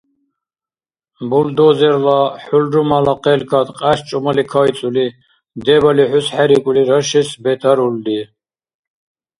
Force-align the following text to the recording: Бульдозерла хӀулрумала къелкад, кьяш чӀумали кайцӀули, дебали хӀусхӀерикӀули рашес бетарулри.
Бульдозерла 1.29 2.19
хӀулрумала 2.43 3.13
къелкад, 3.23 3.67
кьяш 3.77 3.99
чӀумали 4.07 4.43
кайцӀули, 4.51 5.07
дебали 5.65 6.03
хӀусхӀерикӀули 6.09 6.83
рашес 6.89 7.29
бетарулри. 7.43 8.19